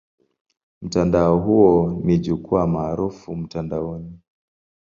[0.81, 4.19] Mtandao huo ni jukwaa maarufu mtandaoni.